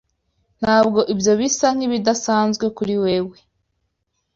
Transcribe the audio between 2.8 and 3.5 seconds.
wewe?